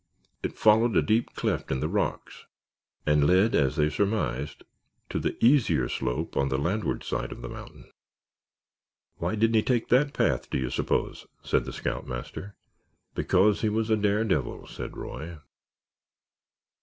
[0.41, 2.47] It followed a deep cleft in the rocks
[3.05, 4.63] and led, as they surmised,
[5.11, 7.91] to the easier slope on the landward side of the mountain.
[9.17, 12.55] "Why didn't he take that path, do you suppose?" said the scoutmaster.
[13.13, 15.37] "Because he was a dare devil," said Roy.